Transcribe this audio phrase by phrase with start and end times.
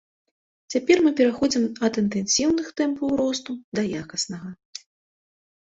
[0.75, 3.51] Цяпер мы пераходзім ад інтэнсіўных тэмпаў росту
[3.81, 4.49] да якаснага.